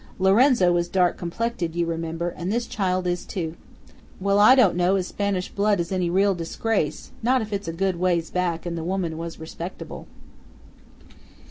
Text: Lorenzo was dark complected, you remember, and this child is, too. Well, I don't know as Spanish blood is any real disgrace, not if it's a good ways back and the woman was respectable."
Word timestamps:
Lorenzo 0.17 0.71
was 0.73 0.89
dark 0.89 1.15
complected, 1.15 1.75
you 1.75 1.85
remember, 1.85 2.29
and 2.29 2.51
this 2.51 2.65
child 2.65 3.05
is, 3.05 3.23
too. 3.23 3.55
Well, 4.19 4.39
I 4.39 4.55
don't 4.55 4.75
know 4.75 4.95
as 4.95 5.05
Spanish 5.05 5.49
blood 5.49 5.79
is 5.79 5.91
any 5.91 6.09
real 6.09 6.33
disgrace, 6.33 7.11
not 7.21 7.43
if 7.43 7.53
it's 7.53 7.67
a 7.67 7.71
good 7.71 7.97
ways 7.97 8.31
back 8.31 8.65
and 8.65 8.75
the 8.75 8.83
woman 8.83 9.15
was 9.19 9.39
respectable." 9.39 10.07